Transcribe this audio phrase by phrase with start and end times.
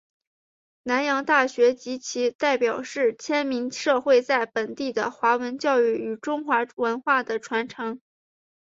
[0.81, 8.01] 南洋大学及其所代表是迁民社会在本地的华文教育与中华文化的传承。